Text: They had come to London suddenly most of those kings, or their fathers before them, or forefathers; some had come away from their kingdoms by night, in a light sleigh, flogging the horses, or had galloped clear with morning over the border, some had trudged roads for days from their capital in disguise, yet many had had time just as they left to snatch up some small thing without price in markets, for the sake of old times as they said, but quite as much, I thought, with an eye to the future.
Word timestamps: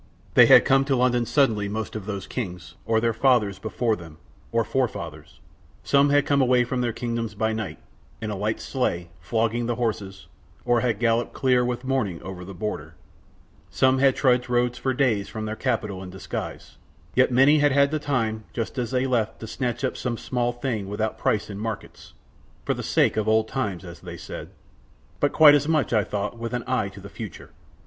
They 0.33 0.47
had 0.47 0.65
come 0.65 0.83
to 0.85 0.95
London 0.95 1.27
suddenly 1.27 1.69
most 1.69 1.95
of 1.95 2.07
those 2.07 2.25
kings, 2.25 2.73
or 2.87 2.99
their 2.99 3.13
fathers 3.13 3.59
before 3.59 3.95
them, 3.95 4.17
or 4.51 4.63
forefathers; 4.63 5.39
some 5.83 6.09
had 6.09 6.25
come 6.25 6.41
away 6.41 6.63
from 6.63 6.81
their 6.81 6.91
kingdoms 6.91 7.35
by 7.35 7.53
night, 7.53 7.77
in 8.19 8.31
a 8.31 8.35
light 8.35 8.59
sleigh, 8.59 9.09
flogging 9.19 9.67
the 9.67 9.75
horses, 9.75 10.25
or 10.65 10.79
had 10.81 10.97
galloped 10.97 11.33
clear 11.33 11.63
with 11.63 11.83
morning 11.85 12.19
over 12.23 12.43
the 12.43 12.55
border, 12.55 12.95
some 13.69 13.99
had 13.99 14.15
trudged 14.15 14.49
roads 14.49 14.75
for 14.79 14.91
days 14.91 15.29
from 15.29 15.45
their 15.45 15.55
capital 15.55 16.01
in 16.01 16.09
disguise, 16.09 16.77
yet 17.13 17.29
many 17.31 17.59
had 17.59 17.71
had 17.71 17.91
time 18.01 18.45
just 18.53 18.79
as 18.79 18.89
they 18.89 19.05
left 19.05 19.39
to 19.39 19.45
snatch 19.45 19.83
up 19.83 19.95
some 19.95 20.17
small 20.17 20.51
thing 20.51 20.89
without 20.89 21.19
price 21.19 21.47
in 21.47 21.59
markets, 21.59 22.13
for 22.65 22.73
the 22.73 22.81
sake 22.81 23.17
of 23.17 23.27
old 23.27 23.47
times 23.47 23.85
as 23.85 23.99
they 23.99 24.17
said, 24.17 24.49
but 25.19 25.31
quite 25.31 25.53
as 25.53 25.67
much, 25.67 25.93
I 25.93 26.03
thought, 26.03 26.39
with 26.39 26.55
an 26.55 26.63
eye 26.65 26.89
to 26.89 26.99
the 26.99 27.07
future. 27.07 27.51